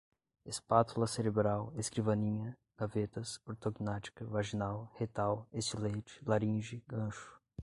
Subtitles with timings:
[0.45, 7.39] espátula cerebral, escrivaninha, gavetas, ortognática, vaginal, retal, estilete, laringe, gancho